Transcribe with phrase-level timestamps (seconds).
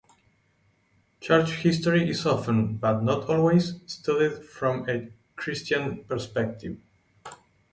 [1.19, 6.79] Church history is often, but not always, studied from a Christian perspective.